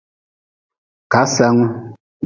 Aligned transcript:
Kasangu. 1.11 1.67